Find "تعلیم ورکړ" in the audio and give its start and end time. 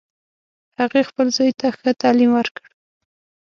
2.01-2.65